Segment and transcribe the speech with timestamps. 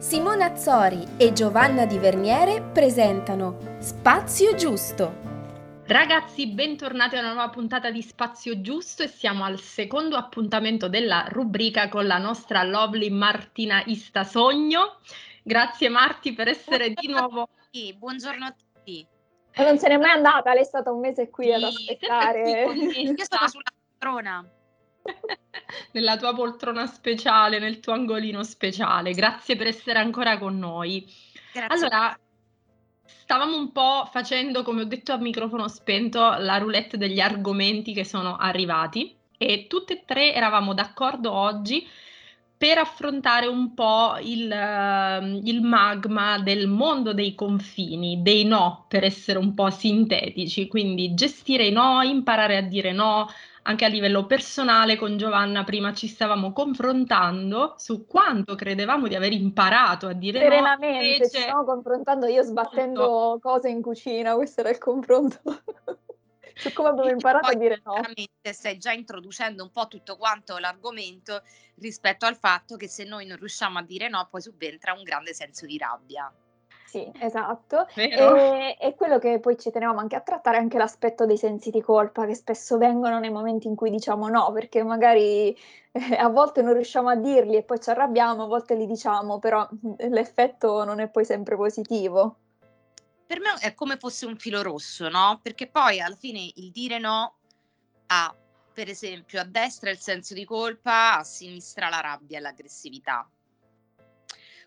[0.00, 5.12] Simona Azzori e Giovanna Di Verniere presentano Spazio Giusto.
[5.84, 11.26] Ragazzi, bentornati a una nuova puntata di Spazio Giusto e siamo al secondo appuntamento della
[11.28, 15.00] rubrica con la nostra lovely Martina Istasogno.
[15.42, 17.50] Grazie Marti per essere di nuovo.
[17.70, 19.06] Sì, buongiorno a tutti.
[19.56, 22.64] Ma non se n'è mai andata, lei è stata un mese qui sì, ad aspettare.
[22.64, 24.50] Qui Io sono sulla poltrona.
[25.92, 29.12] Nella tua poltrona speciale, nel tuo angolino speciale.
[29.12, 31.06] Grazie per essere ancora con noi.
[31.52, 31.74] Grazie.
[31.74, 32.18] Allora,
[33.04, 38.04] stavamo un po' facendo, come ho detto a microfono spento, la roulette degli argomenti che
[38.04, 41.86] sono arrivati e tutte e tre eravamo d'accordo oggi
[42.60, 49.02] per affrontare un po' il, uh, il, magma del mondo dei confini, dei no, per
[49.02, 53.28] essere un po' sintetici, quindi gestire i no, imparare a dire no,
[53.62, 59.32] anche a livello personale con Giovanna prima ci stavamo confrontando su quanto credevamo di aver
[59.32, 61.30] imparato a dire Serenamente, no, invece...
[61.30, 65.40] ci stiamo confrontando io sbattendo cose in cucina, questo era il confronto.
[66.60, 67.94] su come abbiamo imparato a dire no.
[67.94, 71.42] Veramente stai già introducendo un po' tutto quanto l'argomento
[71.76, 75.32] rispetto al fatto che se noi non riusciamo a dire no, poi subentra un grande
[75.32, 76.32] senso di rabbia.
[76.90, 77.86] Sì, esatto.
[77.94, 81.70] E, e, quello che poi ci tenevamo anche a trattare è anche l'aspetto dei sensi
[81.70, 85.56] di colpa che spesso vengono nei momenti in cui diciamo no, perché magari
[85.92, 89.38] eh, a volte non riusciamo a dirli e poi ci arrabbiamo, a volte li diciamo,
[89.38, 92.38] però l'effetto non è poi sempre positivo.
[93.24, 95.38] Per me è come fosse un filo rosso, no?
[95.40, 97.36] Perché poi alla fine il dire no
[98.06, 98.34] ha,
[98.74, 103.30] per esempio, a destra il senso di colpa, a sinistra la rabbia e l'aggressività.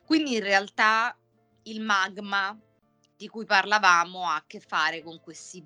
[0.06, 1.18] Quindi in realtà
[1.64, 2.58] il magma
[3.16, 5.19] di cui parlavamo ha a che fare con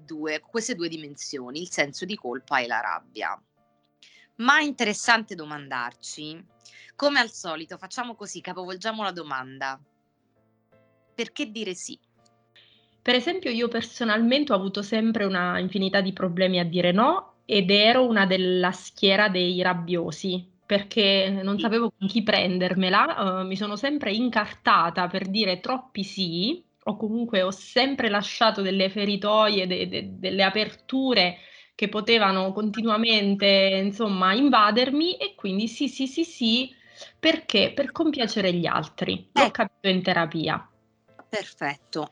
[0.05, 3.41] due, queste due dimensioni, il senso di colpa e la rabbia.
[4.35, 6.45] Ma è interessante domandarci,
[6.95, 9.79] come al solito, facciamo così, capovolgiamo la domanda.
[11.15, 11.99] Perché dire sì?
[13.01, 17.71] Per esempio, io personalmente ho avuto sempre una infinità di problemi a dire no ed
[17.71, 23.78] ero una della schiera dei rabbiosi, perché non sapevo con chi prendermela, uh, mi sono
[23.78, 30.10] sempre incartata per dire troppi sì, o comunque ho sempre lasciato delle feritoie, de- de-
[30.20, 31.38] delle aperture
[31.73, 36.76] che potevano continuamente, insomma, invadermi e quindi sì, sì, sì, sì,
[37.17, 37.72] perché?
[37.73, 39.30] Per compiacere gli altri.
[39.32, 39.52] L'ho eh.
[39.52, 40.70] capito in terapia.
[41.30, 42.11] Perfetto.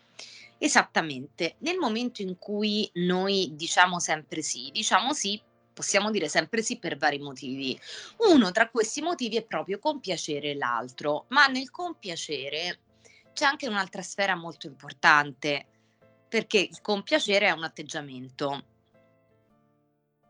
[0.58, 1.56] Esattamente.
[1.60, 5.42] Nel momento in cui noi diciamo sempre sì, diciamo sì
[5.76, 7.78] possiamo dire sempre sì per vari motivi.
[8.30, 12.80] Uno tra questi motivi è proprio compiacere l'altro, ma nel compiacere
[13.34, 15.68] c'è anche un'altra sfera molto importante,
[16.30, 18.64] perché il compiacere è un atteggiamento.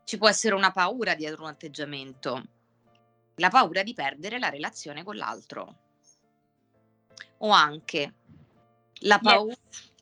[0.02, 2.44] Ci può essere una paura dietro un atteggiamento,
[3.36, 5.78] la paura di perdere la relazione con l'altro,
[7.38, 8.14] o anche
[9.00, 9.54] la paura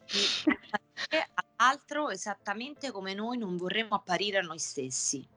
[0.06, 0.38] yes.
[0.40, 5.33] di apparire all'altro esattamente come noi non vorremmo apparire a noi stessi.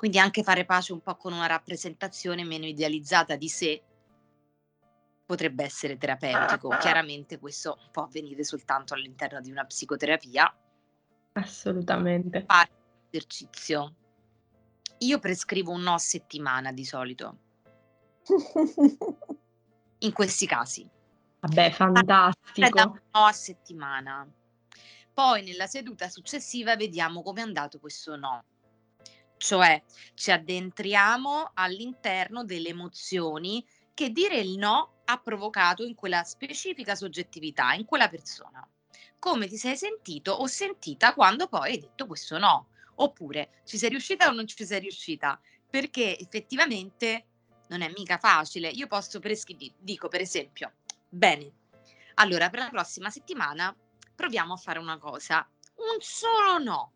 [0.00, 3.82] Quindi anche fare pace un po' con una rappresentazione meno idealizzata di sé
[5.26, 6.70] potrebbe essere terapeutico.
[6.80, 10.56] Chiaramente questo può avvenire soltanto all'interno di una psicoterapia.
[11.32, 12.44] Assolutamente.
[12.46, 12.70] Fare
[13.10, 13.94] esercizio.
[15.00, 17.38] Io prescrivo un no a settimana di solito.
[19.98, 20.88] In questi casi.
[21.40, 22.80] Vabbè, fantastico.
[22.80, 24.26] Un no a settimana.
[25.12, 28.44] Poi nella seduta successiva vediamo come è andato questo no
[29.40, 36.94] cioè ci addentriamo all'interno delle emozioni che dire il no ha provocato in quella specifica
[36.94, 38.68] soggettività, in quella persona.
[39.18, 42.68] Come ti sei sentito o sentita quando poi hai detto questo no?
[42.96, 45.40] Oppure ci sei riuscita o non ci sei riuscita?
[45.70, 47.24] Perché effettivamente
[47.68, 48.68] non è mica facile.
[48.68, 50.74] Io posso prescrivere, dico per esempio,
[51.08, 51.50] bene,
[52.16, 53.74] allora per la prossima settimana
[54.14, 56.92] proviamo a fare una cosa, un solo no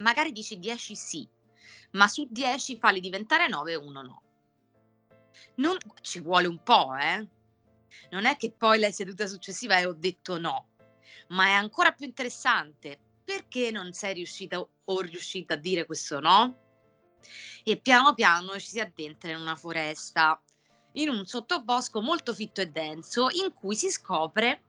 [0.00, 1.28] magari dici 10 sì,
[1.92, 4.22] ma su 10 falli diventare 9 e 1 no.
[5.56, 7.26] Non, ci vuole un po', eh?
[8.10, 10.68] Non è che poi la seduta successiva e ho detto no,
[11.28, 16.58] ma è ancora più interessante perché non sei riuscita o riuscita a dire questo no?
[17.62, 20.40] E piano piano ci si addentra in una foresta,
[20.92, 24.62] in un sottobosco molto fitto e denso, in cui si scopre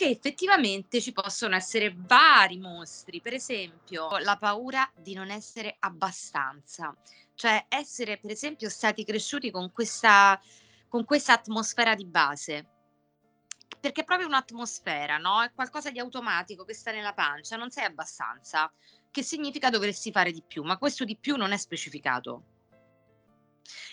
[0.00, 6.96] che effettivamente ci possono essere vari mostri, per esempio la paura di non essere abbastanza,
[7.34, 10.40] cioè essere per esempio stati cresciuti con questa,
[10.88, 12.66] con questa atmosfera di base.
[13.78, 15.42] Perché è proprio un'atmosfera, no?
[15.42, 18.72] È qualcosa di automatico che sta nella pancia, non sei abbastanza,
[19.10, 22.59] che significa dovresti fare di più, ma questo di più non è specificato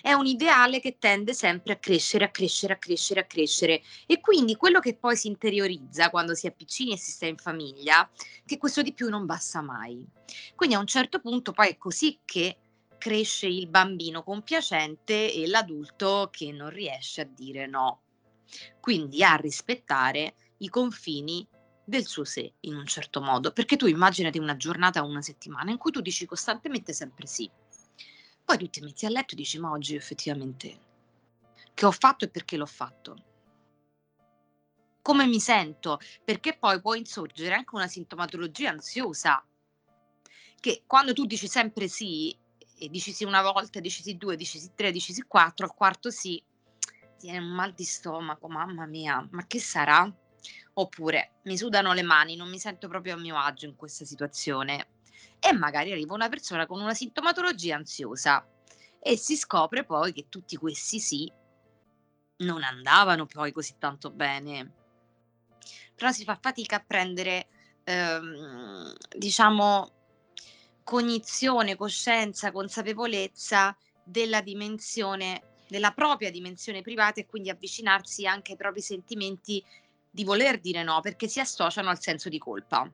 [0.01, 3.81] È un ideale che tende sempre a crescere, a crescere, a crescere, a crescere.
[4.05, 7.37] E quindi quello che poi si interiorizza quando si è piccini e si sta in
[7.37, 8.09] famiglia,
[8.45, 10.05] che questo di più non basta mai.
[10.55, 12.57] Quindi a un certo punto poi è così che
[12.97, 18.01] cresce il bambino compiacente e l'adulto che non riesce a dire no.
[18.79, 21.47] Quindi a rispettare i confini
[21.83, 25.71] del suo sé in un certo modo, perché tu immaginati una giornata o una settimana
[25.71, 27.49] in cui tu dici costantemente sempre sì.
[28.47, 30.79] Poi tu ti metti a letto e dici ma oggi effettivamente
[31.73, 33.17] che ho fatto e perché l'ho fatto.
[35.01, 35.99] Come mi sento?
[36.23, 39.45] Perché poi può insorgere anche una sintomatologia ansiosa
[40.61, 42.33] che quando tu dici sempre sì
[42.77, 45.73] e dici sì una volta, dici sì due, dici sì tre, dici sì quattro, al
[45.73, 46.41] quarto sì,
[47.17, 50.09] tiene un mal di stomaco, mamma mia, ma che sarà?
[50.75, 54.87] Oppure mi sudano le mani, non mi sento proprio a mio agio in questa situazione.
[55.39, 58.45] E magari arriva una persona con una sintomatologia ansiosa
[58.99, 61.31] e si scopre poi che tutti questi sì
[62.37, 64.73] non andavano poi così tanto bene.
[65.95, 67.47] Però si fa fatica a prendere,
[67.83, 69.91] ehm, diciamo,
[70.83, 78.81] cognizione, coscienza, consapevolezza della dimensione, della propria dimensione privata e quindi avvicinarsi anche ai propri
[78.81, 79.63] sentimenti
[80.09, 82.89] di voler dire no, perché si associano al senso di colpa.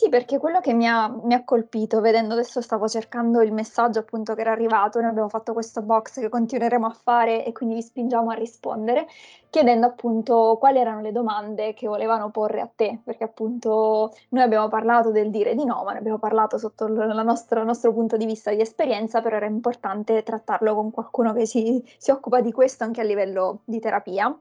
[0.00, 3.98] Sì, perché quello che mi ha, mi ha colpito, vedendo adesso stavo cercando il messaggio
[3.98, 7.74] appunto che era arrivato, noi abbiamo fatto questo box che continueremo a fare e quindi
[7.74, 9.06] vi spingiamo a rispondere,
[9.50, 14.68] chiedendo appunto quali erano le domande che volevano porre a te, perché appunto noi abbiamo
[14.68, 16.92] parlato del dire di no, ma ne abbiamo parlato sotto il
[17.22, 21.84] nostro, nostro punto di vista di esperienza, però era importante trattarlo con qualcuno che si,
[21.98, 24.34] si occupa di questo anche a livello di terapia.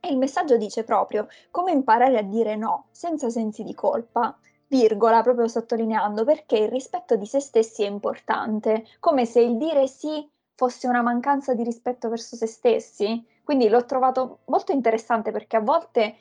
[0.00, 4.36] E il messaggio dice proprio come imparare a dire no senza sensi di colpa,
[4.68, 9.86] virgola, proprio sottolineando perché il rispetto di se stessi è importante, come se il dire
[9.86, 13.24] sì fosse una mancanza di rispetto verso se stessi.
[13.44, 16.16] Quindi l'ho trovato molto interessante perché a volte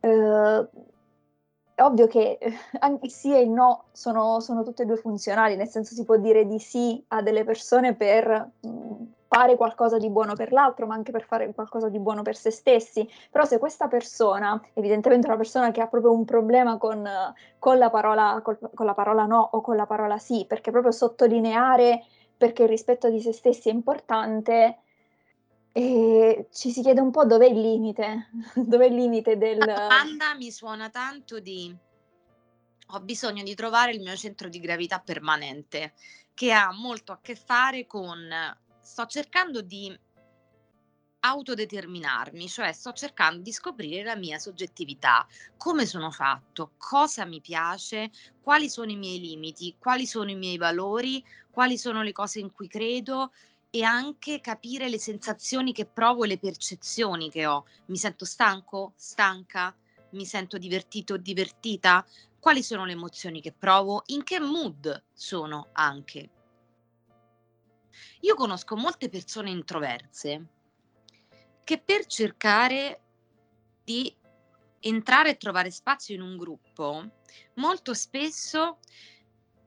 [0.00, 0.68] eh,
[1.74, 2.38] è ovvio che
[2.80, 6.04] anche il sì e il no sono, sono tutte e due funzionali, nel senso si
[6.04, 10.86] può dire di sì a delle persone per mh, fare qualcosa di buono per l'altro,
[10.86, 13.08] ma anche per fare qualcosa di buono per se stessi.
[13.30, 17.06] Però se questa persona, evidentemente una persona che ha proprio un problema con,
[17.58, 20.92] con, la, parola, col, con la parola no o con la parola sì, perché proprio
[20.92, 22.04] sottolineare
[22.38, 24.78] perché il rispetto di se stessi è importante,
[25.72, 29.58] e ci si chiede un po' dov'è il limite, dov'è il limite del...
[29.58, 31.76] La domanda mi suona tanto di
[32.90, 35.92] ho bisogno di trovare il mio centro di gravità permanente,
[36.32, 38.16] che ha molto a che fare con
[38.88, 39.94] sto cercando di
[41.20, 45.26] autodeterminarmi, cioè sto cercando di scoprire la mia soggettività,
[45.58, 50.56] come sono fatto, cosa mi piace, quali sono i miei limiti, quali sono i miei
[50.56, 53.32] valori, quali sono le cose in cui credo,
[53.68, 57.66] e anche capire le sensazioni che provo e le percezioni che ho.
[57.86, 59.76] Mi sento stanco, stanca,
[60.12, 62.06] mi sento divertito o divertita?
[62.40, 64.04] Quali sono le emozioni che provo?
[64.06, 66.30] In che mood sono anche?
[68.20, 70.46] Io conosco molte persone introverse
[71.64, 73.00] che per cercare
[73.84, 74.14] di
[74.80, 77.10] entrare e trovare spazio in un gruppo,
[77.54, 78.78] molto spesso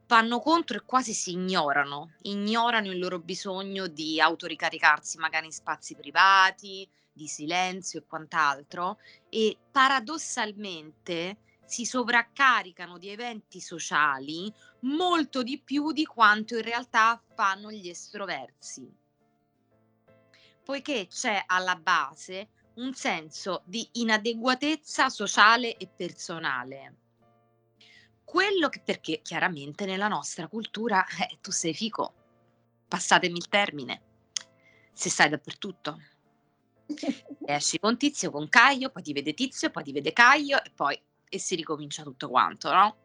[0.07, 5.95] vanno contro e quasi si ignorano, ignorano il loro bisogno di autoricaricarsi magari in spazi
[5.95, 8.97] privati, di silenzio e quant'altro
[9.30, 17.71] e paradossalmente si sovraccaricano di eventi sociali molto di più di quanto in realtà fanno
[17.71, 18.90] gli estroversi.
[20.64, 26.95] Poiché c'è alla base un senso di inadeguatezza sociale e personale
[28.31, 32.14] quello che perché chiaramente nella nostra cultura eh, tu sei fico,
[32.88, 34.02] passatemi il termine,
[34.94, 36.00] se stai dappertutto.
[37.45, 40.97] Esci con Tizio, con Caio, poi ti vede Tizio, poi ti vede Caio e poi
[41.28, 42.95] e si ricomincia tutto quanto, no?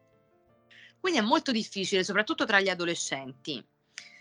[1.06, 3.64] Quindi è molto difficile, soprattutto tra gli adolescenti.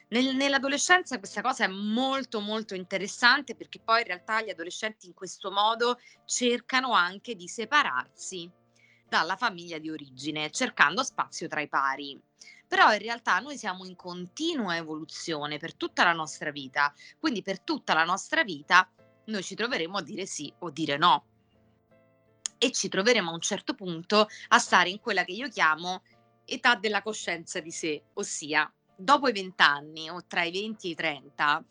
[0.09, 5.15] Nel, nell'adolescenza questa cosa è molto molto interessante perché poi in realtà gli adolescenti in
[5.15, 8.47] questo modo cercano anche di separarsi
[9.09, 12.21] dalla famiglia di origine, cercando spazio tra i pari.
[12.67, 17.61] Però in realtà noi siamo in continua evoluzione per tutta la nostra vita, quindi per
[17.61, 18.87] tutta la nostra vita
[19.25, 21.25] noi ci troveremo a dire sì o dire no.
[22.59, 26.03] E ci troveremo a un certo punto a stare in quella che io chiamo
[26.45, 30.91] età della coscienza di sé, ossia dopo i 20 anni o tra i 20 e
[30.91, 31.65] i 30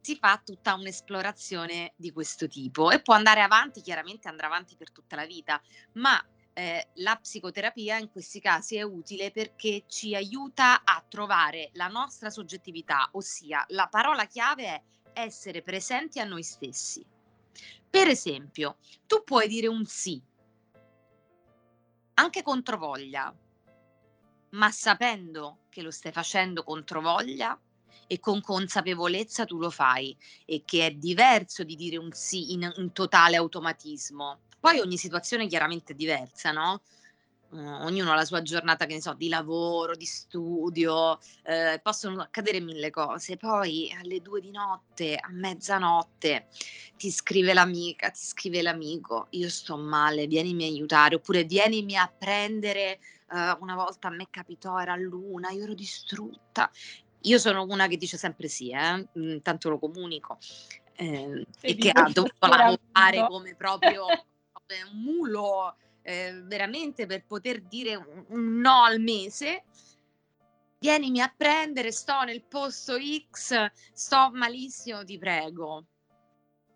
[0.00, 4.90] si fa tutta un'esplorazione di questo tipo e può andare avanti, chiaramente andrà avanti per
[4.90, 5.60] tutta la vita,
[5.94, 6.22] ma
[6.54, 12.30] eh, la psicoterapia in questi casi è utile perché ci aiuta a trovare la nostra
[12.30, 17.04] soggettività, ossia la parola chiave è essere presenti a noi stessi.
[17.90, 20.20] Per esempio, tu puoi dire un sì,
[22.14, 23.34] anche contro voglia,
[24.50, 27.58] ma sapendo che lo stai facendo contro voglia
[28.06, 32.68] e con consapevolezza tu lo fai e che è diverso di dire un sì in,
[32.76, 34.40] in totale automatismo.
[34.58, 36.82] Poi ogni situazione è chiaramente diversa, no?
[37.50, 42.20] Uh, ognuno ha la sua giornata, che ne so, di lavoro, di studio, eh, possono
[42.22, 43.36] accadere mille cose.
[43.36, 46.48] Poi alle due di notte, a mezzanotte,
[46.96, 52.12] ti scrive l'amica, ti scrive l'amico, io sto male, vienimi a aiutare, oppure vienimi a
[52.16, 53.00] prendere.
[53.30, 56.70] Uh, una volta a me capitò, era luna, io ero distrutta.
[57.24, 59.08] Io sono una che dice sempre sì, eh?
[59.18, 60.38] mm, lo comunico,
[60.96, 64.06] eh, e che ha dovuto lavorare come proprio
[64.90, 69.64] un mulo eh, veramente per poter dire un, un no al mese,
[70.78, 75.84] vienimi a prendere, sto nel posto X, sto malissimo, ti prego.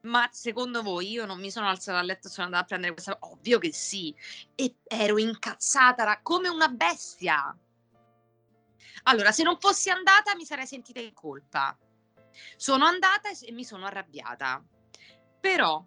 [0.05, 2.93] Ma secondo voi io non mi sono alzata dal letto e sono andata a prendere
[2.93, 3.17] questa?
[3.21, 4.15] Ovvio che sì.
[4.55, 7.57] E ero incazzata come una bestia.
[9.05, 11.77] Allora, se non fossi andata mi sarei sentita in colpa.
[12.57, 14.63] Sono andata e mi sono arrabbiata.
[15.41, 15.85] Però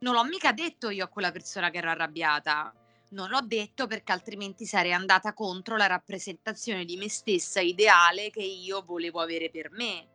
[0.00, 2.72] non l'ho mica detto io a quella persona che ero arrabbiata.
[3.10, 8.42] Non l'ho detto perché altrimenti sarei andata contro la rappresentazione di me stessa ideale che
[8.42, 10.06] io volevo avere per me.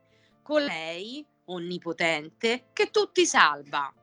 [0.44, 3.94] Con lei, onnipotente, che tutti salva.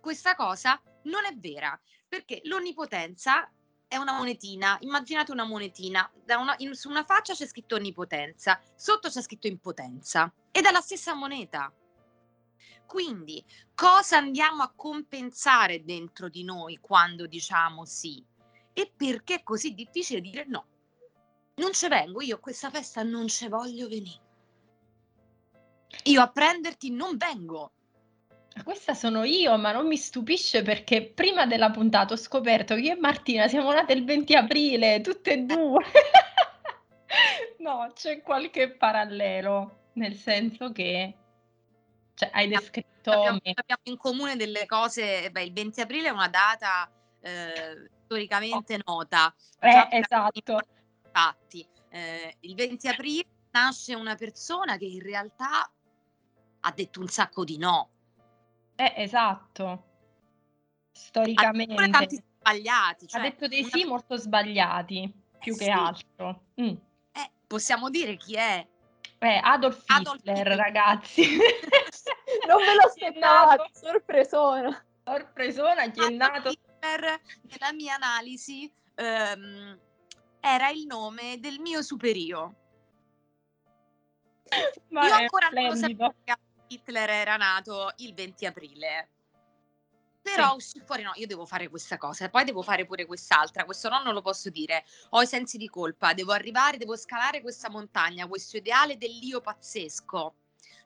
[0.00, 1.78] Questa cosa non è vera,
[2.08, 3.50] perché l'onnipotenza
[3.88, 4.76] è una monetina.
[4.80, 10.32] Immaginate una monetina, una, in, su una faccia c'è scritto onnipotenza, sotto c'è scritto impotenza
[10.50, 11.72] ed è la stessa moneta.
[12.86, 18.24] Quindi, cosa andiamo a compensare dentro di noi quando diciamo sì?
[18.72, 20.66] E perché è così difficile dire no?
[21.56, 24.25] Non ci vengo, io a questa festa non ci voglio venire.
[26.04, 27.72] Io a prenderti non vengo.
[28.64, 32.92] Questa sono io, ma non mi stupisce perché prima della puntata ho scoperto che io
[32.94, 35.84] e Martina siamo nate il 20 aprile, tutte e due.
[37.58, 41.14] no, c'è qualche parallelo, nel senso che
[42.14, 43.10] cioè, hai descritto...
[43.10, 48.74] Abbiamo, abbiamo in comune delle cose, beh, il 20 aprile è una data eh, storicamente
[48.74, 48.92] oh.
[48.94, 49.34] nota.
[49.60, 50.58] Eh, esatto.
[51.04, 55.70] Infatti, eh, il 20 aprile nasce una persona che in realtà
[56.66, 57.90] ha detto un sacco di no.
[58.74, 59.84] Eh, esatto.
[60.90, 61.74] Storicamente.
[61.74, 63.06] Ha tanti sbagliati.
[63.06, 63.70] Cioè ha detto dei una...
[63.70, 65.70] sì molto sbagliati, più eh, che sì.
[65.70, 66.42] altro.
[66.60, 66.74] Mm.
[67.12, 68.66] Eh, possiamo dire chi è?
[69.18, 71.22] Eh, Adolf, Adolf Hitler, Hitler, ragazzi.
[72.48, 74.84] non ve lo aspettavate, sorpresona.
[75.04, 76.50] Sorpresona, chi è nato?
[76.50, 79.78] Hitler, nella mia analisi, ehm,
[80.40, 82.54] era il nome del mio superio.
[84.88, 85.74] Ma Io ancora splendido.
[85.74, 86.30] non lo sapevo che
[86.68, 89.08] Hitler era nato il 20 aprile.
[90.22, 90.56] Però sì.
[90.56, 93.64] uscì fuori, no, io devo fare questa cosa e poi devo fare pure quest'altra.
[93.64, 94.84] Questo no, non lo posso dire.
[95.10, 100.34] Ho i sensi di colpa, devo arrivare, devo scalare questa montagna, questo ideale dell'io pazzesco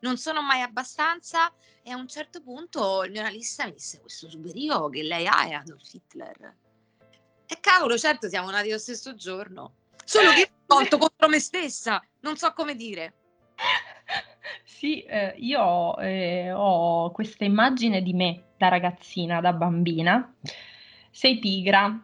[0.01, 4.29] non sono mai abbastanza e a un certo punto il mio analista mi disse questo
[4.29, 6.57] superio che lei ha è Adolf Hitler.
[7.47, 12.03] E cavolo, certo siamo nati lo stesso giorno, solo che ho tolto contro me stessa,
[12.21, 13.15] non so come dire.
[14.65, 20.35] Sì, eh, io eh, ho questa immagine di me da ragazzina, da bambina.
[21.11, 22.03] Sei pigra,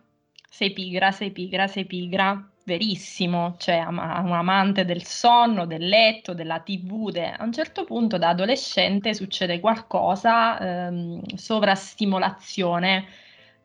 [0.48, 6.60] sei pigra, sei pigra, sei pigra verissimo, cioè un amante del sonno, del letto, della
[6.60, 7.30] tv, de...
[7.30, 13.06] a un certo punto da adolescente succede qualcosa, ehm, sovrastimolazione,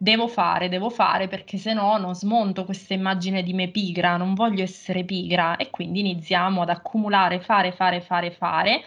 [0.01, 4.33] devo fare, devo fare perché se no non smonto questa immagine di me pigra, non
[4.33, 8.81] voglio essere pigra e quindi iniziamo ad accumulare, fare, fare, fare, fare,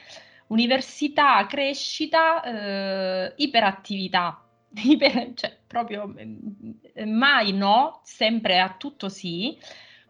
[0.48, 4.40] università, crescita, eh, iperattività.
[4.74, 9.56] Iper, cioè proprio eh, mai no, sempre a tutto sì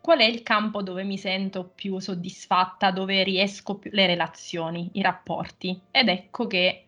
[0.00, 5.02] qual è il campo dove mi sento più soddisfatta, dove riesco più le relazioni, i
[5.02, 5.80] rapporti.
[5.90, 6.83] Ed ecco che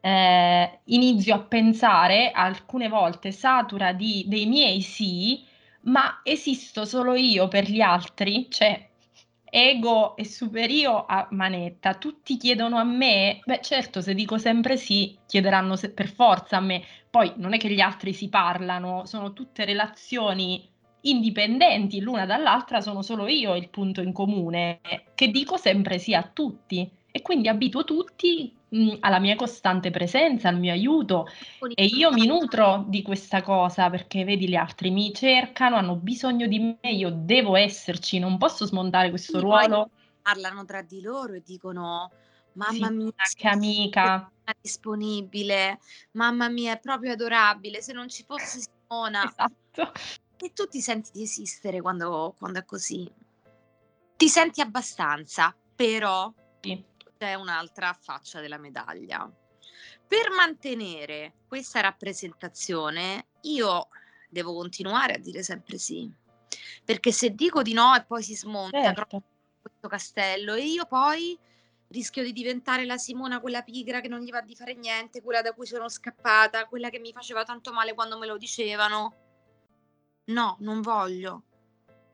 [0.00, 5.44] eh, inizio a pensare, alcune volte satura di, dei miei sì,
[5.82, 8.46] ma esisto solo io per gli altri?
[8.48, 8.88] Cioè,
[9.50, 15.16] ego e superio a manetta, tutti chiedono a me, beh certo se dico sempre sì,
[15.26, 19.32] chiederanno se, per forza a me, poi non è che gli altri si parlano, sono
[19.32, 20.68] tutte relazioni
[21.02, 24.80] indipendenti l'una dall'altra, sono solo io il punto in comune,
[25.14, 30.48] che dico sempre sì a tutti e quindi abituo tutti mh, alla mia costante presenza,
[30.48, 31.26] al mio aiuto
[31.74, 36.46] e io mi nutro di questa cosa perché vedi gli altri mi cercano, hanno bisogno
[36.46, 39.90] di me, io devo esserci, non posso smontare questo ruolo.
[40.20, 42.10] Parlano tra di loro e dicono
[42.52, 44.32] mamma Sì, mia, anche amica.
[44.60, 45.78] disponibile,
[46.12, 49.24] mamma mia, è proprio adorabile, se non ci fosse Simona.
[49.24, 49.92] Esatto.
[50.40, 53.08] E tu ti senti di esistere quando, quando è così.
[54.16, 56.82] Ti senti abbastanza, però Sì.
[57.18, 59.30] C'è un'altra faccia della medaglia.
[60.06, 63.88] Per mantenere questa rappresentazione, io
[64.30, 66.10] devo continuare a dire sempre sì.
[66.84, 69.22] Perché se dico di no e poi si smonta Certo.
[69.60, 71.38] questo castello e io poi
[71.88, 75.42] rischio di diventare la Simona, quella pigra che non gli va di fare niente, quella
[75.42, 79.14] da cui sono scappata, quella che mi faceva tanto male quando me lo dicevano.
[80.26, 81.42] No, non voglio.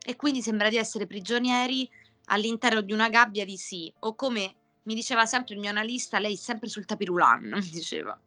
[0.04, 1.88] E quindi sembra di essere prigionieri
[2.26, 6.34] all'interno di una gabbia di sì, o come mi diceva sempre il mio analista, lei
[6.34, 8.18] è sempre sul tapirulan, mi diceva.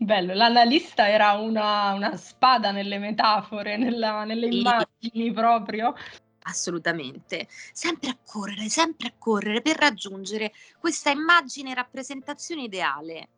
[0.00, 4.58] Bello, l'analista era una, una spada nelle metafore, nella- nelle Sì.
[4.58, 5.94] immagini proprio.
[6.42, 13.28] Assolutamente, sempre a correre, sempre a correre per raggiungere questa immagine rappresentazione ideale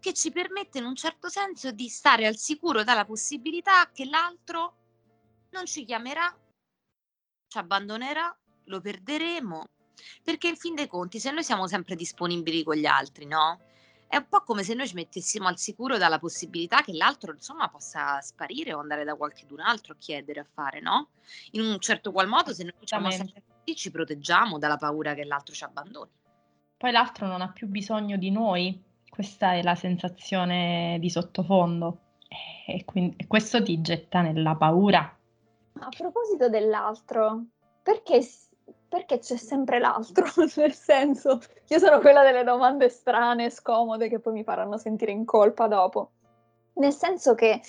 [0.00, 4.74] che ci permette in un certo senso di stare al sicuro dalla possibilità che l'altro
[5.50, 6.36] non ci chiamerà,
[7.46, 8.36] ci abbandonerà,
[8.72, 9.64] lo perderemo,
[10.22, 13.60] perché in fin dei conti se noi siamo sempre disponibili con gli altri, no?
[14.06, 17.68] È un po' come se noi ci mettessimo al sicuro dalla possibilità che l'altro, insomma,
[17.68, 21.08] possa sparire o andare da qualcun altro a chiedere, a fare, no?
[21.52, 25.24] In un certo qual modo, se noi facciamo sempre così, ci proteggiamo dalla paura che
[25.24, 26.10] l'altro ci abbandoni.
[26.76, 32.00] Poi l'altro non ha più bisogno di noi, questa è la sensazione di sottofondo
[32.66, 35.00] e, quindi, e questo ti getta nella paura.
[35.80, 37.44] A proposito dell'altro,
[37.82, 38.20] perché,
[38.92, 40.26] perché c'è sempre l'altro?
[40.56, 45.24] Nel senso, io sono quella delle domande strane, scomode, che poi mi faranno sentire in
[45.24, 46.10] colpa dopo.
[46.74, 47.62] Nel senso che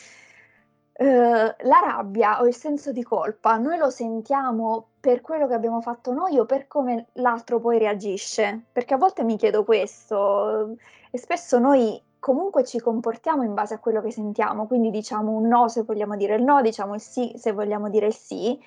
[0.91, 5.79] eh, la rabbia o il senso di colpa noi lo sentiamo per quello che abbiamo
[5.79, 8.65] fatto noi o per come l'altro poi reagisce?
[8.73, 10.75] Perché a volte mi chiedo questo
[11.09, 15.47] e spesso noi comunque ci comportiamo in base a quello che sentiamo, quindi diciamo un
[15.47, 18.59] no se vogliamo dire il no, diciamo il sì se vogliamo dire il sì,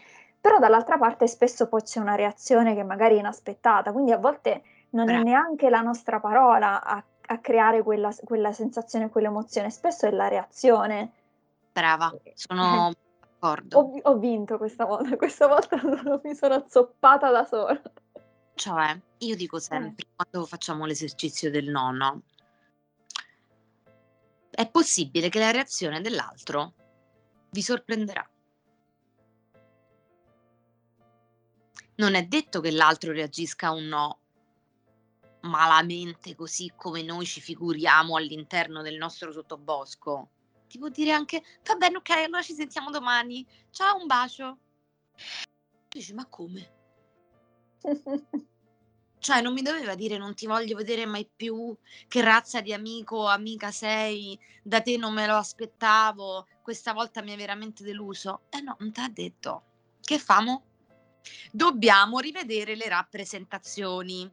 [0.47, 4.63] però dall'altra parte spesso poi c'è una reazione che magari è inaspettata, quindi a volte
[4.91, 10.11] non è neanche la nostra parola a, a creare quella, quella sensazione, quell'emozione, spesso è
[10.13, 11.11] la reazione.
[11.73, 13.77] Brava, sono d'accordo.
[13.77, 17.83] Ho, ho vinto questa volta, questa volta non mi sono azzoppata da sola.
[18.55, 22.21] Cioè, io dico sempre, quando facciamo l'esercizio del nonno,
[24.49, 26.73] è possibile che la reazione dell'altro
[27.51, 28.25] vi sorprenderà.
[31.97, 34.21] Non è detto che l'altro reagisca a un no
[35.47, 40.31] malamente così come noi ci figuriamo all'interno del nostro sottobosco.
[40.69, 43.47] Ti può dire anche, va bene, ok, allora ci sentiamo domani.
[43.71, 44.59] Ciao, un bacio.
[45.89, 46.75] Dici, ma come?
[49.19, 53.17] Cioè, non mi doveva dire non ti voglio vedere mai più, che razza di amico
[53.17, 58.43] o amica sei, da te non me lo aspettavo, questa volta mi hai veramente deluso.
[58.51, 59.63] Eh no, non te l'ha detto.
[60.01, 60.66] Che famo?
[61.51, 64.31] Dobbiamo rivedere le rappresentazioni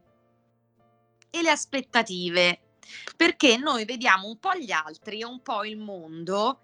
[1.30, 2.76] e le aspettative,
[3.16, 6.60] perché noi vediamo un po' gli altri e un po' il mondo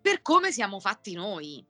[0.00, 1.64] per come siamo fatti noi.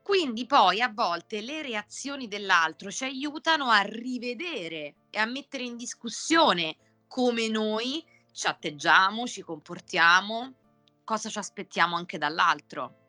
[0.00, 5.76] Quindi poi a volte le reazioni dell'altro ci aiutano a rivedere e a mettere in
[5.76, 6.76] discussione
[7.08, 10.54] come noi ci atteggiamo, ci comportiamo,
[11.02, 13.05] cosa ci aspettiamo anche dall'altro.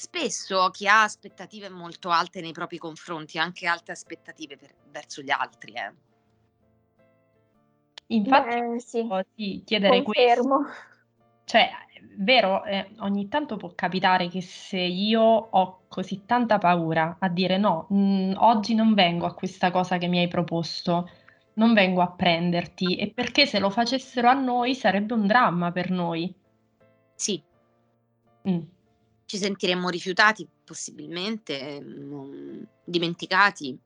[0.00, 5.20] Spesso chi ha aspettative molto alte nei propri confronti ha anche alte aspettative per- verso
[5.20, 5.72] gli altri.
[5.72, 5.92] eh.
[8.06, 10.40] Infatti, Beh, sì, volevo, sì, chiedere questo.
[10.40, 10.66] confermo.
[11.44, 17.18] Cioè, è vero, eh, ogni tanto può capitare che se io ho così tanta paura
[17.20, 21.10] a dire no, mh, oggi non vengo a questa cosa che mi hai proposto,
[21.54, 25.90] non vengo a prenderti, e perché se lo facessero a noi sarebbe un dramma per
[25.90, 26.34] noi.
[27.16, 27.42] Sì,
[28.48, 28.79] Mm.
[29.30, 33.78] Ci sentiremmo rifiutati possibilmente, non- dimenticati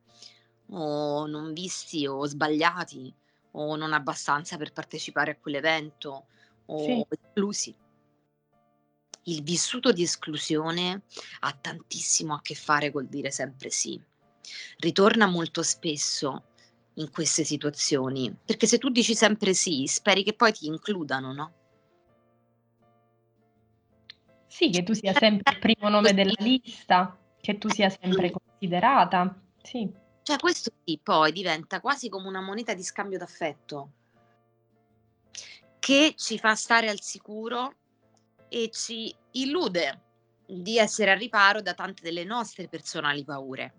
[0.70, 3.12] o non visti o sbagliati
[3.50, 6.24] o non abbastanza per partecipare a quell'evento
[6.64, 7.04] o Sì.
[7.10, 7.76] esclusi.
[9.24, 11.02] Il vissuto di esclusione
[11.40, 14.00] ha tantissimo a che fare col dire sempre sì.
[14.78, 16.44] Ritorna molto spesso
[16.94, 21.52] in queste situazioni, perché se tu dici sempre sì, speri che poi ti includano, no?
[24.54, 29.36] Sì, che tu sia sempre il primo nome della lista, che tu sia sempre considerata.
[29.60, 33.90] Sì, Cioè questo sì, poi diventa quasi come una moneta di scambio d'affetto
[35.80, 37.74] che ci fa stare al sicuro
[38.48, 40.02] e ci illude
[40.46, 43.74] di essere al riparo da tante delle nostre personali paure.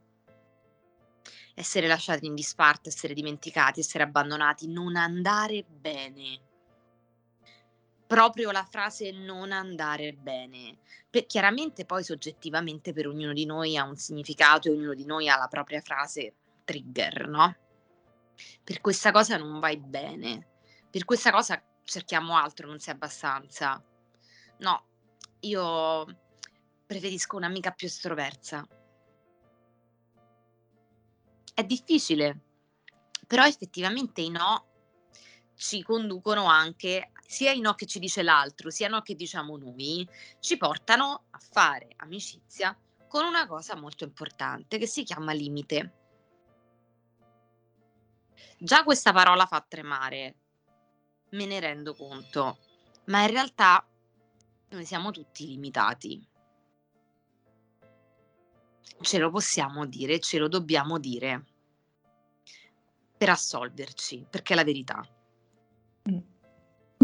[1.53, 6.54] essere lasciati in disparte, essere dimenticati, essere abbandonati, non andare bene.
[8.15, 10.77] Proprio la frase non andare bene.
[11.09, 15.27] Per, chiaramente poi soggettivamente per ognuno di noi ha un significato e ognuno di noi
[15.27, 17.53] ha la propria frase trigger, no?
[18.63, 20.47] Per questa cosa non vai bene,
[20.89, 23.83] per questa cosa cerchiamo altro, non sei abbastanza.
[24.59, 24.85] No,
[25.41, 26.05] io
[26.85, 28.65] preferisco un'amica più estroversa.
[31.53, 32.39] È difficile,
[33.27, 34.67] però effettivamente i no
[35.55, 40.07] ci conducono anche, sia i no che ci dice l'altro, sia no che diciamo noi,
[40.39, 45.93] ci portano a fare amicizia con una cosa molto importante che si chiama limite.
[48.57, 50.35] Già questa parola fa tremare,
[51.31, 52.59] me ne rendo conto,
[53.05, 53.85] ma in realtà
[54.69, 56.27] noi siamo tutti limitati.
[59.01, 61.45] Ce lo possiamo dire, ce lo dobbiamo dire
[63.17, 65.05] per assolverci, perché è la verità.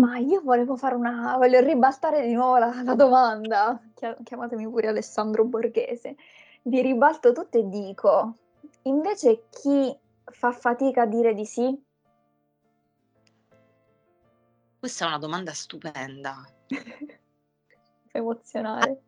[0.01, 3.79] Ma io volevo fare una voglio ribaltare di nuovo la la domanda,
[4.23, 6.15] chiamatemi pure Alessandro Borghese.
[6.63, 8.37] Vi ribalto tutto e dico:
[8.83, 11.79] invece chi fa fatica a dire di sì?
[14.79, 16.47] Questa è una domanda stupenda.
[18.11, 19.03] Emozionale.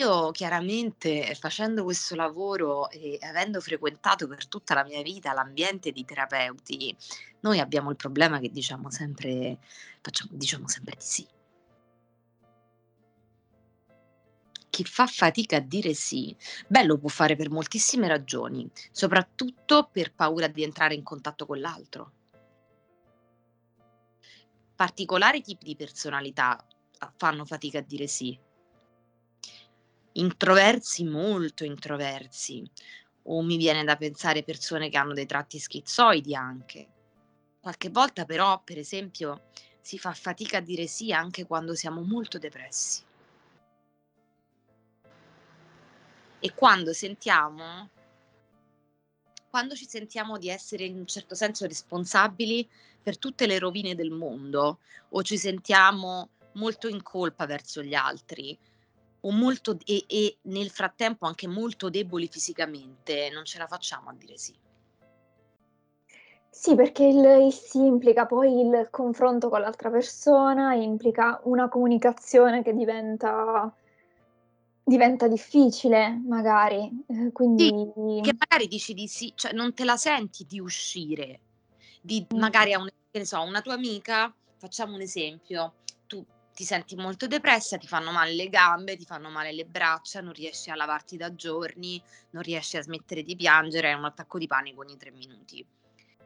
[0.00, 6.06] Io chiaramente facendo questo lavoro e avendo frequentato per tutta la mia vita l'ambiente di
[6.06, 6.96] terapeuti,
[7.40, 9.58] noi abbiamo il problema che diciamo sempre
[10.00, 11.28] facciamo diciamo sempre di sì.
[14.70, 16.34] Chi fa fatica a dire sì,
[16.66, 21.60] beh, lo può fare per moltissime ragioni, soprattutto per paura di entrare in contatto con
[21.60, 22.12] l'altro.
[24.74, 26.58] Particolari tipi di personalità
[27.16, 28.48] fanno fatica a dire sì.
[30.12, 32.68] Introversi, molto introversi,
[33.24, 36.88] o mi viene da pensare persone che hanno dei tratti schizoidi anche.
[37.60, 39.42] Qualche volta però, per esempio,
[39.80, 43.02] si fa fatica a dire sì anche quando siamo molto depressi.
[46.42, 47.90] E quando sentiamo
[49.50, 52.66] quando ci sentiamo di essere in un certo senso responsabili
[53.02, 58.56] per tutte le rovine del mondo o ci sentiamo molto in colpa verso gli altri
[59.22, 64.14] o molto e, e nel frattempo anche molto deboli fisicamente, non ce la facciamo a
[64.14, 64.54] dire sì.
[66.52, 72.62] Sì, perché il il sì implica poi il confronto con l'altra persona, implica una comunicazione
[72.62, 73.72] che diventa
[74.82, 79.96] diventa difficile magari, ehm, quindi Sì, che magari dici di sì, cioè non te la
[79.96, 81.40] senti di uscire,
[82.02, 82.38] di Mh.
[82.38, 82.88] magari a un
[83.24, 85.74] so, una tua amica, facciamo un esempio,
[86.54, 90.32] ti senti molto depressa, ti fanno male le gambe, ti fanno male le braccia, non
[90.32, 94.46] riesci a lavarti da giorni, non riesci a smettere di piangere, hai un attacco di
[94.46, 95.64] panico ogni 3 minuti.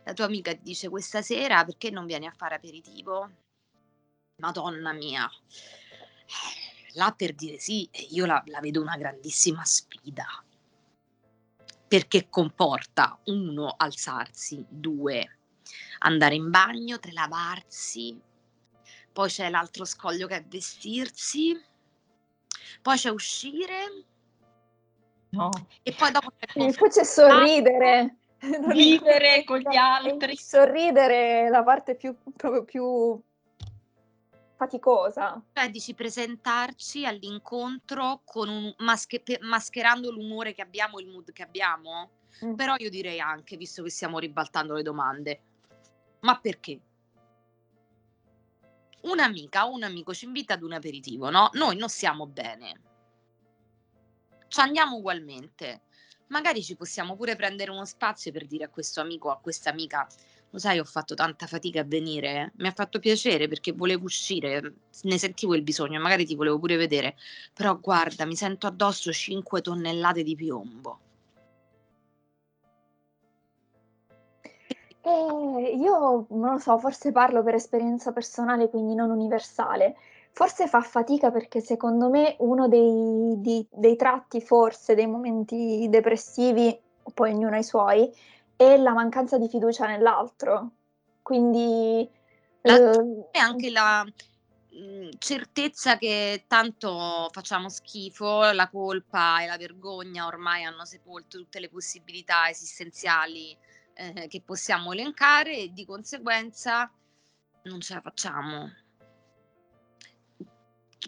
[0.04, 3.30] La tua amica ti dice: "Questa sera perché non vieni a fare aperitivo?"
[4.36, 5.30] Madonna mia.
[6.94, 10.26] Là per dire sì, io la la vedo una grandissima sfida.
[11.86, 15.38] Perché comporta: 1 alzarsi, 2
[16.00, 18.20] andare in bagno, 3 lavarsi,
[19.14, 21.56] poi c'è l'altro scoglio che è vestirsi,
[22.82, 24.04] poi c'è uscire
[25.30, 25.50] No.
[25.82, 28.16] e poi dopo c'è E poi c'è sorridere.
[28.38, 30.32] È Vivere con gli altri.
[30.32, 33.22] il sorridere è la parte più proprio più
[34.56, 35.42] faticosa.
[35.52, 42.10] Cioè dici presentarci all'incontro con un masche mascherando l'umore che abbiamo, il mood che abbiamo?
[42.40, 42.54] Mh.
[42.54, 45.40] Però io direi anche, visto che stiamo ribaltando le domande,
[46.20, 46.80] ma perché?
[49.04, 52.80] Un'amica o un amico ci invita ad un aperitivo, no, noi non stiamo bene.
[54.48, 55.82] C'andiamo ugualmente.
[56.28, 59.68] Magari ci possiamo pure prendere uno spazio per dire a questo amico o a questa
[59.68, 60.06] amica:
[60.50, 64.74] "Lo sai ho fatto tanta fatica a venire, mi ha fatto piacere perché volevo uscire,
[65.02, 67.16] ne sentivo il bisogno, magari ti volevo pure vedere,
[67.52, 71.03] però guarda mi sento addosso 5 tonnellate di piombo".
[75.06, 79.96] Eh, io non lo so, forse parlo per esperienza personale, quindi non universale.
[80.32, 86.80] Forse fa fatica perché secondo me uno dei di dei tratti forse dei momenti depressivi,
[87.12, 88.10] poi ognuno ha i suoi,
[88.56, 90.70] è la mancanza di fiducia nell'altro.
[91.20, 92.10] Quindi,
[92.66, 99.56] La uhm e anche la, mhmm, certezza che tanto facciamo schifo, la colpa e la
[99.58, 103.56] vergogna ormai hanno sepolto tutte le possibilità esistenziali,
[103.94, 106.90] ehm, che possiamo elencare e di conseguenza
[107.62, 108.70] non ce la facciamo.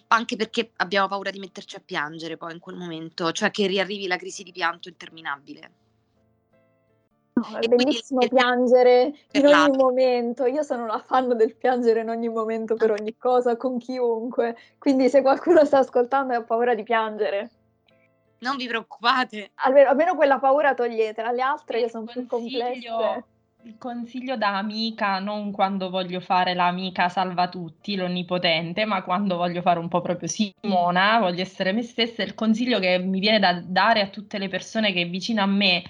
[0.08, 4.06] Anche perché abbiamo paura di metterci a piangere poi in quel momento, cioè che riarrivi
[4.06, 5.72] la crisi di pianto interminabile.
[7.36, 10.46] No, è bellissimo quindi, piangere in ogni momento.
[10.46, 14.56] Io sono una fan del piangere in ogni momento per ogni cosa, con chiunque.
[14.78, 17.50] Quindi se qualcuno sta ascoltando e ha paura di piangere.
[18.38, 19.50] Non vi preoccupate.
[19.54, 23.24] Almeno, almeno quella paura toglietela, le altre che sono più complesse.
[23.62, 29.60] Il consiglio da amica, non quando voglio fare l'amica salva tutti, l'onnipotente, ma quando voglio
[29.60, 33.60] fare un po' proprio Simona, voglio essere me stessa, il consiglio che mi viene da
[33.60, 35.82] dare a tutte le persone che vicino a me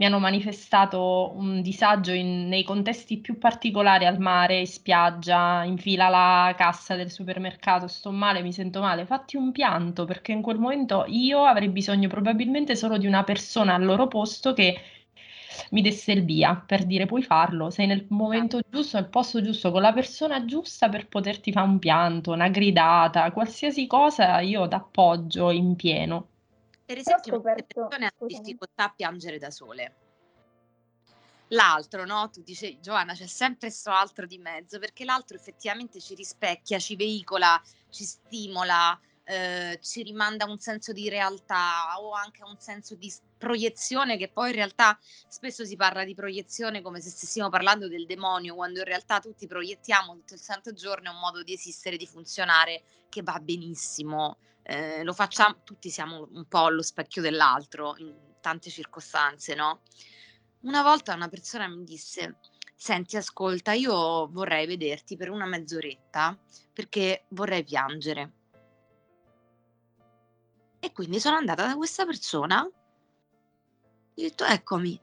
[0.00, 5.76] mi hanno manifestato un disagio in, nei contesti più particolari al mare, in spiaggia, in
[5.76, 10.40] fila alla cassa del supermercato, sto male, mi sento male, fatti un pianto perché in
[10.40, 14.80] quel momento io avrei bisogno probabilmente solo di una persona al loro posto che
[15.72, 19.70] mi desse il via per dire puoi farlo, sei nel momento giusto, nel posto giusto,
[19.70, 25.50] con la persona giusta per poterti fare un pianto, una gridata, qualsiasi cosa io t'appoggio
[25.50, 26.28] in pieno.
[26.90, 29.94] Per esempio, le persone hanno difficoltà a piangere da sole.
[31.50, 32.28] L'altro, no?
[32.30, 36.96] Tu dici, Giovanna, c'è sempre questo altro di mezzo, perché l'altro effettivamente ci rispecchia, ci
[36.96, 43.12] veicola, ci stimola, eh, ci rimanda un senso di realtà o anche un senso di
[43.38, 44.98] proiezione che poi in realtà
[45.28, 49.46] spesso si parla di proiezione come se stessimo parlando del demonio quando in realtà tutti
[49.46, 54.38] proiettiamo tutto il santo giorno è un modo di esistere, di funzionare che va benissimo
[54.62, 59.82] eh, lo facciamo, tutti siamo un po' allo specchio dell'altro in tante circostanze, no?
[60.60, 62.38] Una volta una persona mi disse,
[62.74, 66.38] senti, ascolta, io vorrei vederti per una mezz'oretta
[66.72, 68.32] perché vorrei piangere.
[70.80, 75.00] E quindi sono andata da questa persona e ho detto, eccomi,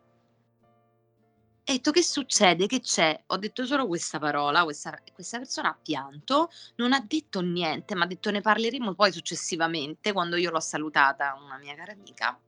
[1.70, 2.66] e detto che succede?
[2.66, 3.24] Che c'è?
[3.28, 8.06] Ho detto solo questa parola, questa, questa persona ha pianto, non ha detto niente, ma
[8.06, 12.40] ha detto ne parleremo poi successivamente quando io l'ho salutata, una mia cara amica.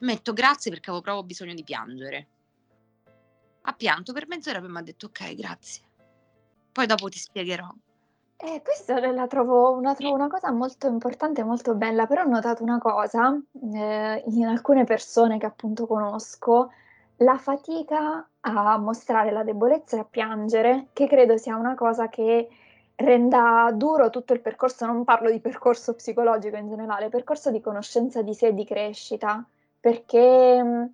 [0.00, 2.28] Mi ha detto grazie perché avevo proprio bisogno di piangere.
[3.62, 5.82] Ha pianto per mezz'ora e mi ha detto ok, grazie.
[6.72, 7.72] Poi dopo ti spiegherò.
[8.36, 12.28] Eh, questa la trovo, la trovo una cosa molto importante e molto bella, però ho
[12.28, 13.34] notato una cosa
[13.72, 16.70] eh, in alcune persone che appunto conosco,
[17.16, 22.48] la fatica a mostrare la debolezza e a piangere, che credo sia una cosa che
[22.96, 28.22] renda duro tutto il percorso, non parlo di percorso psicologico in generale, percorso di conoscenza
[28.22, 29.44] di sé e di crescita,
[29.78, 30.92] perché mh,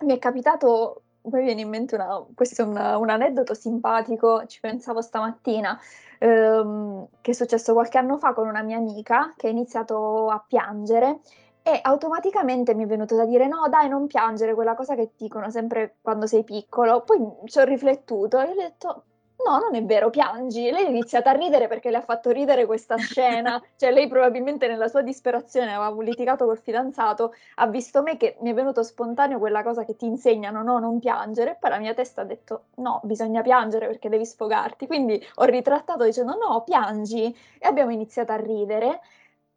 [0.00, 4.60] mi è capitato, poi viene in mente una, questo è un, un aneddoto simpatico, ci
[4.60, 5.78] pensavo stamattina,
[6.18, 10.42] ehm, che è successo qualche anno fa con una mia amica che ha iniziato a
[10.46, 11.20] piangere
[11.62, 15.50] e automaticamente mi è venuto da dire: "No dai, non piangere", quella cosa che dicono
[15.50, 17.02] sempre quando sei piccolo.
[17.02, 19.04] Poi ci ho riflettuto e ho detto:
[19.44, 20.70] "No, non è vero, piangi".
[20.70, 24.66] Lei ha iniziato a ridere perché le ha fatto ridere questa scena, cioè lei probabilmente
[24.68, 29.38] nella sua disperazione aveva litigato col fidanzato, ha visto me che mi è venuto spontaneo
[29.38, 33.00] quella cosa che ti insegnano: "No, non piangere", poi la mia testa ha detto: "No,
[33.04, 34.86] bisogna piangere perché devi sfogarti".
[34.86, 39.00] Quindi ho ritrattato dicendo: "No, piangi" e abbiamo iniziato a ridere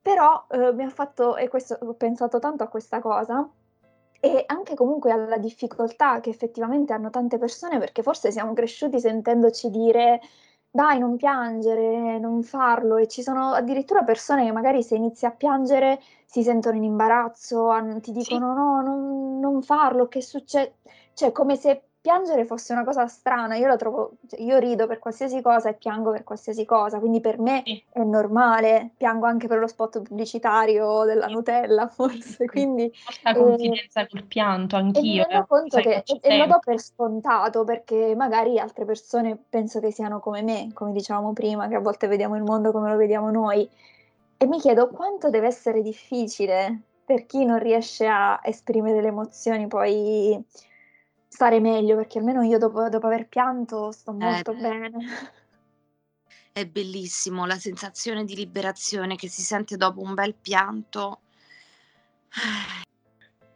[0.06, 3.50] però, uhm, mi ha fatto e questo ho pensato tanto a questa cosa,
[4.20, 9.72] e anche comunque alla difficoltà che effettivamente hanno tante persone, perché forse siamo cresciuti sentendoci
[9.72, 10.22] dire:
[10.70, 15.32] "Dai, non piangere, non farlo", e ci sono addirittura persone che magari se inizi a
[15.32, 18.38] piangere si sentono in imbarazzo, ti Sì.
[18.38, 20.78] dicono: "No, non non farlo, che succe"
[21.16, 25.00] cioè come se piangere fosse una cosa strana, io la trovo cioè io rido per
[25.00, 27.84] qualsiasi cosa e piango per qualsiasi cosa, quindi per me Sì.
[27.90, 34.06] è normale, piango anche per lo spot pubblicitario della Nutella forse, quindi Molta ehm, confidenza
[34.08, 37.64] col pianto, e mi anch'io, rendo una conto che e e lo do per scontato,
[37.64, 42.08] perché magari altre persone penso che siano come me, come dicevamo prima, che a volte
[42.08, 43.68] vediamo il mondo come lo vediamo noi.
[44.38, 49.68] E mi chiedo quanto deve essere difficile per chi non riesce a esprimere le emozioni
[49.68, 50.44] poi
[51.36, 54.62] stare meglio, perché almeno io dopo dopo aver pianto sto Eh molto beh.
[54.62, 55.06] bene.
[56.54, 61.20] È bellissimo la sensazione di liberazione che si sente dopo un bel pianto.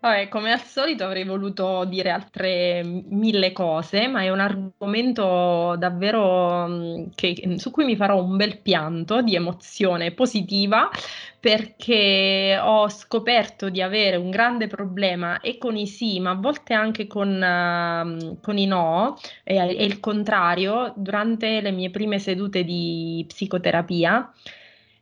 [0.02, 6.68] Vabbè, come al solito avrei voluto dire altre mille cose, ma è un argomento davvero,
[6.68, 10.90] mhmm, che su cui mi farò un bel pianto di emozione positiva,
[11.38, 16.74] perché ho scoperto di avere un grande problema e con i sì, ma a volte
[16.74, 22.64] anche con mhmm, con i no, e e il contrario, durante le mie prime sedute
[22.64, 24.32] di psicoterapia.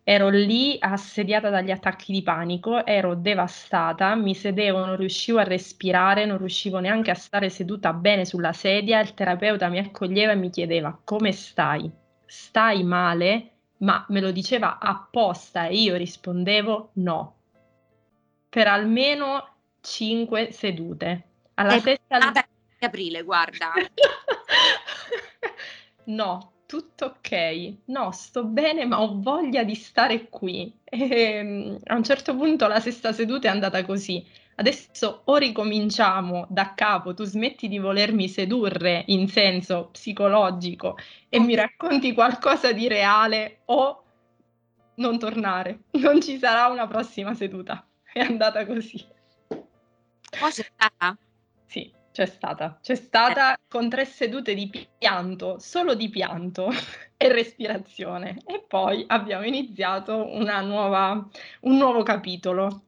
[0.09, 6.23] Ero lì assediata dagli attacchi di panico, ero devastata, mi sedevo, non riuscivo a respirare,
[6.23, 10.49] non riuscivo neanche a stare seduta bene sulla sedia, il terapeuta mi accoglieva e mi
[10.49, 11.91] chiedeva: "Come stai?
[12.25, 17.35] Stai male?" Ma me lo diceva apposta e io rispondevo: "No."
[18.47, 21.23] Per almeno 5 sedute.
[21.55, 22.47] Alla Sei sesta passata
[22.79, 23.73] aprile, guarda.
[26.05, 27.73] no, tutto ok.
[27.85, 30.71] No, sto bene, ma ho voglia di stare qui.
[30.89, 34.25] E, mm, a un certo punto la sesta seduta è andata così.
[34.55, 41.55] Adesso o ricominciamo da capo, tu smetti di volermi sedurre in senso psicologico e mi
[41.55, 44.03] racconti qualcosa di reale o
[44.95, 45.79] non tornare.
[45.99, 47.85] Non ci sarà una prossima seduta.
[48.13, 49.05] È andata così.
[50.29, 51.17] C'è stata?
[51.65, 52.79] Sì, c'è stata.
[52.81, 53.59] C'è stata eh.
[53.67, 56.67] con tre sedute di pianto, solo di pianto
[57.15, 58.41] e respirazione.
[58.47, 60.25] E poi abbiamo iniziato
[60.63, 61.29] nuova,
[61.61, 62.85] un nuovo capitolo.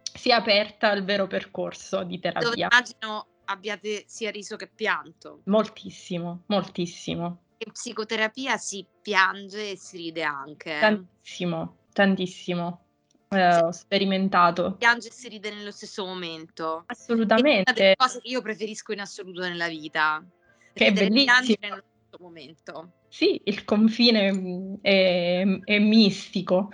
[0.00, 2.48] Si è aperta il vero percorso di terapia.
[2.48, 5.42] Dove immagino abbiate sia riso che pianto.
[5.44, 7.42] Moltissimo, moltissimo.
[7.58, 10.78] In psicoterapia si piange e si ride anche.
[10.80, 12.84] Tantissimo, tantissimo
[13.32, 14.74] eh, ho sperimentato.
[14.74, 16.82] Piange e si ride nello stesso momento.
[16.86, 17.70] Assolutamente.
[17.70, 20.24] È una delle cose che io preferisco in assoluto nella vita.
[20.72, 21.56] Che è bellissimo.
[21.60, 22.92] nello stesso momento.
[23.08, 26.70] Sì, il confine mm, è, è mistico.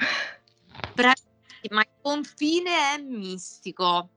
[0.94, 4.08] Bravissima, ma il confine è mistico.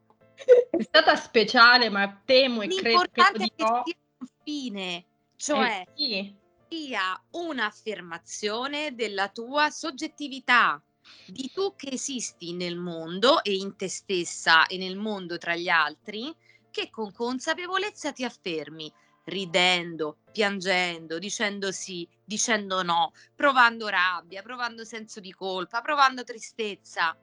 [0.70, 3.84] È stata speciale, ma temo e credo che lo dirò.
[3.84, 6.36] È confine, cioè eh, sì.
[6.70, 10.82] sia un'affermazione della tua soggettività
[11.26, 15.70] di tu che esisti nel mondo e in te stessa e nel mondo tra gli
[15.70, 16.34] altri,
[16.72, 18.92] che con consapevolezza ti affermi,
[19.26, 27.18] ridendo, piangendo, dicendo sì, dicendo no, provando rabbia, provando senso di colpa, provando tristezza.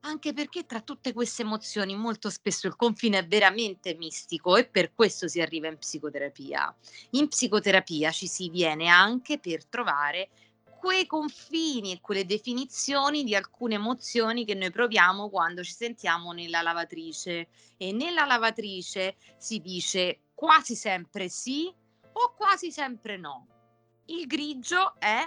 [0.00, 4.92] Anche perché tra tutte queste emozioni molto spesso il confine è veramente mistico e per
[4.92, 6.76] questo si arriva in psicoterapia.
[7.10, 10.28] In psicoterapia ci si viene anche per trovare
[10.84, 16.60] quei confini e quelle definizioni di alcune emozioni che noi proviamo quando ci sentiamo nella
[16.60, 21.72] lavatrice e nella lavatrice si dice quasi sempre sì
[22.12, 23.46] o quasi sempre no.
[24.06, 25.26] Il grigio è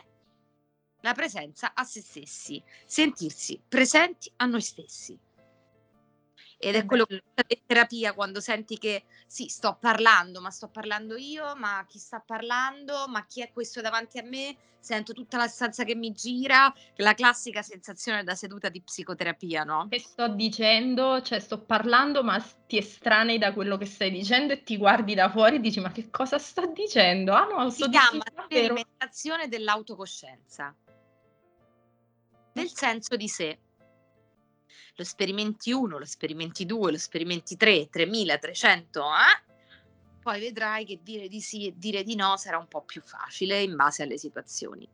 [1.01, 5.17] la presenza a se stessi, sentirsi presenti a noi stessi.
[6.59, 11.15] Ed è quello che in terapia quando senti che sì, sto parlando, ma sto parlando
[11.15, 14.55] io, ma chi sta parlando, ma chi è questo davanti a me?
[14.79, 19.87] Sento tutta la stanza che mi gira, la classica sensazione da seduta di psicoterapia, no?
[19.89, 24.63] Che sto dicendo, cioè sto parlando, ma ti estranei da quello che stai dicendo e
[24.63, 27.33] ti guardi da fuori e dici ma che cosa sto dicendo?
[27.33, 30.73] Ah no, sto si chiama sperimentazione dell'autocoscienza,
[32.53, 33.59] del senso di sé
[34.97, 39.45] lo sperimenti 1, lo sperimenti 2, lo sperimenti 3, 3300, eh?
[40.23, 43.61] poi vedrai che dire di sì e dire di no sarà un po' più facile
[43.61, 44.89] in base alle situazioni.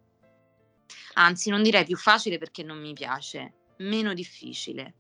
[1.14, 4.94] Anzi, non direi più facile perché non mi piace, meno difficile.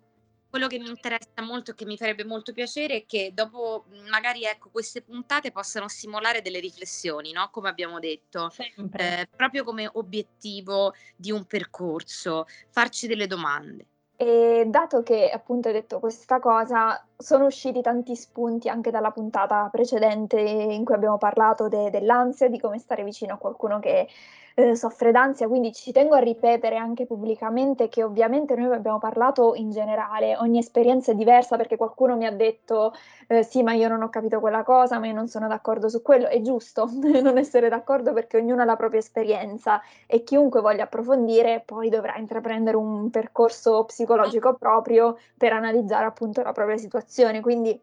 [0.50, 4.46] Quello che mi interessa molto e che mi farebbe molto piacere è che dopo magari
[4.46, 7.50] ecco, queste puntate possano stimolare delle riflessioni, no?
[7.50, 8.54] come abbiamo detto,
[8.94, 13.88] eh, proprio come obiettivo di un percorso, farci delle domande.
[14.16, 19.70] E dato che appunto hai detto questa cosa, sono usciti tanti spunti anche dalla puntata
[19.72, 24.08] precedente in cui abbiamo parlato de- dell'ansia, di come stare vicino a qualcuno che
[24.56, 29.54] eh, soffre d'ansia, quindi ci tengo a ripetere anche pubblicamente che ovviamente noi abbiamo parlato
[29.56, 32.94] in generale, ogni esperienza è diversa perché qualcuno mi ha detto
[33.28, 36.02] eh, sì ma io non ho capito quella cosa, ma io non sono d'accordo su
[36.02, 36.88] quello, è giusto
[37.22, 42.16] non essere d'accordo perché ognuno ha la propria esperienza e chiunque voglia approfondire poi dovrà
[42.18, 47.03] intraprendere un percorso psicologico proprio per analizzare appunto la propria situazione,
[47.42, 47.80] quindi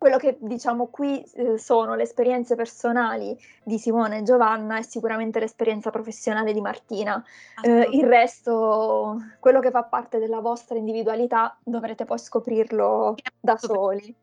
[0.00, 5.38] quello che diciamo qui eh, sono le esperienze personali di Simone e Giovanna e sicuramente
[5.40, 7.22] l'esperienza professionale di Martina.
[7.62, 14.14] Eh, il resto, quello che fa parte della vostra individualità, dovrete poi scoprirlo da soli.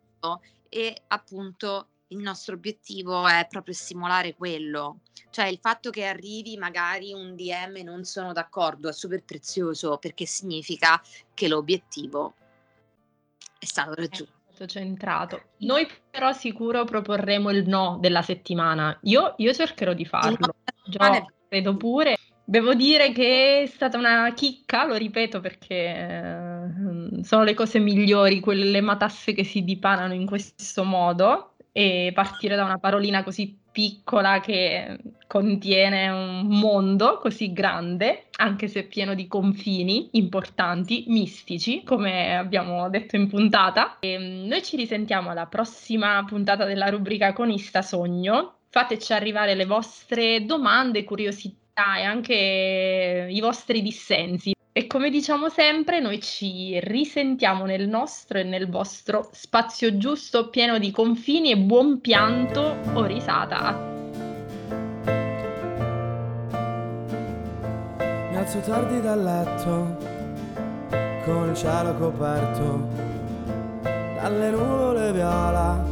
[0.67, 7.13] E appunto il nostro obiettivo è proprio stimolare quello, cioè il fatto che arrivi magari
[7.13, 10.99] un DM e non sono d'accordo è super prezioso perché significa
[11.35, 12.33] che l'obiettivo
[13.59, 14.35] è stato raggiunto
[14.65, 15.41] centrato.
[15.59, 18.97] Noi però sicuro proporremo il no della settimana.
[19.03, 20.55] Io, io cercherò di farlo.
[20.85, 20.99] Gio,
[21.47, 22.17] credo pure.
[22.43, 28.39] Devo dire che è stata una chicca, lo ripeto perché eh, sono le cose migliori,
[28.39, 34.39] quelle matasse che si dipanano in questo modo e partire da una parolina così piccola
[34.39, 34.97] che
[35.27, 43.17] contiene un mondo così grande, anche se pieno di confini importanti, mistici, come abbiamo detto
[43.17, 43.99] in puntata.
[43.99, 48.55] E mm, noi ci risentiamo alla prossima puntata della rubrica Conista Sogno.
[48.67, 55.99] Fateci arrivare le vostre domande, curiosità e anche i vostri dissensi E come diciamo sempre,
[55.99, 61.99] noi ci risentiamo nel nostro e nel vostro spazio giusto, pieno di confini e buon
[61.99, 63.75] pianto o risata.
[68.29, 69.97] Mi alzo tardi dal letto,
[71.25, 72.87] con il cielo coperto,
[73.81, 75.83] dalle nuvole viola,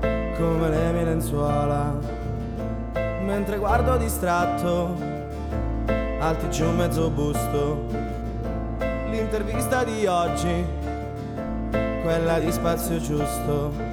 [0.00, 2.00] come le mie lenzuola,
[3.24, 5.11] mentre guardo distratto
[6.22, 7.86] alti giù mezzo busto.
[9.10, 10.64] L'intervista di oggi,
[12.02, 13.91] quella di spazio giusto